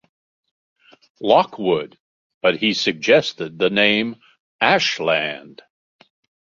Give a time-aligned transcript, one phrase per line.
[1.19, 1.99] Lockwood,
[2.41, 4.15] but he suggested the name
[4.59, 5.61] "Ashland".